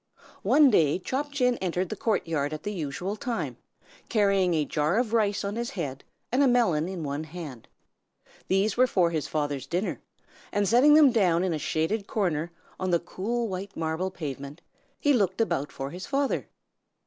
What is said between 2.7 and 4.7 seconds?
usual time, carrying a